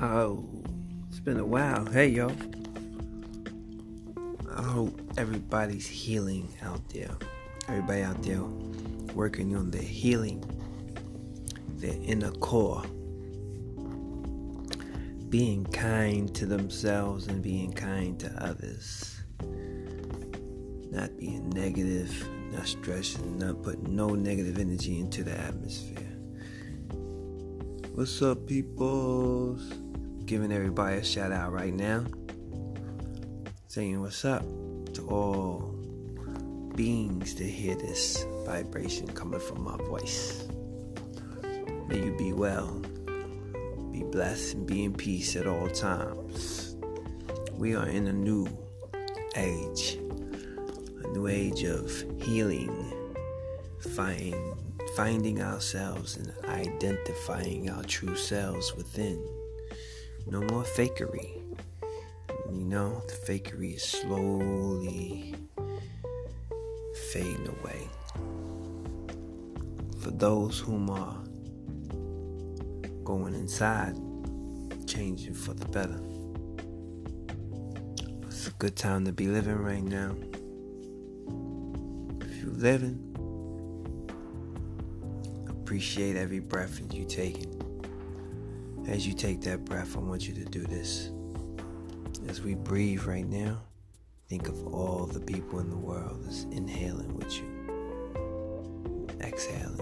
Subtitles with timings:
[0.00, 0.44] yo.
[1.08, 1.86] It's been a while.
[1.86, 2.30] Hey, yo.
[4.54, 7.10] I hope everybody's healing out there.
[7.68, 8.42] Everybody out there
[9.14, 10.44] working on their healing,
[11.76, 12.82] their inner core.
[15.28, 19.20] Being kind to themselves and being kind to others.
[20.90, 26.16] Not being negative, not stressing, not putting no negative energy into the atmosphere.
[27.92, 29.72] What's up, peoples?
[30.26, 32.04] Giving everybody a shout out right now.
[33.68, 34.42] Saying what's up
[34.94, 35.72] to all
[36.74, 40.48] beings to hear this vibration coming from my voice.
[41.86, 42.82] May you be well,
[43.92, 46.74] be blessed, and be in peace at all times.
[47.52, 48.48] We are in a new
[49.36, 49.96] age,
[51.04, 51.88] a new age of
[52.20, 52.92] healing,
[53.94, 54.34] find
[54.96, 59.24] finding ourselves and identifying our true selves within.
[60.28, 61.40] No more fakery.
[62.50, 65.36] You know, the fakery is slowly
[67.12, 67.88] fading away.
[70.00, 71.22] For those whom are
[73.04, 73.94] going inside,
[74.88, 76.00] changing for the better.
[78.26, 80.16] It's a good time to be living right now.
[82.20, 82.98] If you're living,
[85.48, 87.65] appreciate every breath that you taking.
[88.88, 91.10] As you take that breath, I want you to do this.
[92.28, 93.62] As we breathe right now,
[94.28, 97.46] think of all the people in the world that's inhaling with you,
[99.20, 99.80] exhaling.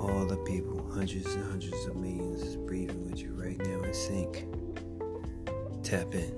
[0.00, 3.94] All the people, hundreds and hundreds of millions, is breathing with you right now in
[3.94, 4.46] sync.
[5.82, 6.34] Tap in.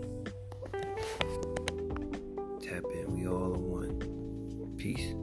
[2.61, 3.13] Tap in.
[3.13, 4.75] We all are one.
[4.77, 5.15] Peace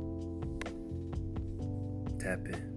[2.23, 2.72] tap in.